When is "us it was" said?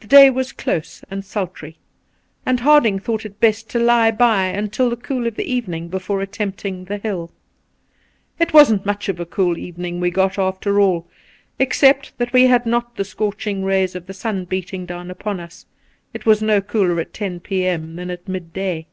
15.38-16.42